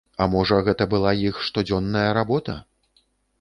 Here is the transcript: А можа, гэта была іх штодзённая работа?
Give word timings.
А 0.23 0.25
можа, 0.35 0.57
гэта 0.67 0.87
была 0.93 1.11
іх 1.27 1.41
штодзённая 1.49 2.07
работа? 2.21 2.57